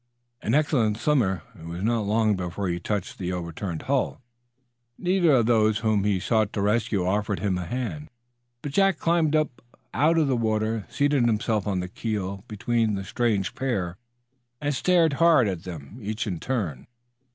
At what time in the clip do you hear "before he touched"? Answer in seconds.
2.35-3.19